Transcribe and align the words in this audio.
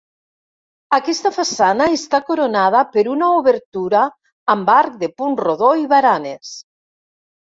Aquesta 0.97 1.31
façana 1.35 1.87
està 1.97 2.19
coronada 2.29 2.81
per 2.95 3.03
una 3.17 3.27
obertura 3.41 4.01
amb 4.55 4.73
arc 4.79 4.97
de 5.05 5.11
punt 5.21 5.41
rodó 5.43 5.71
i 5.85 5.89
baranes. 5.93 6.57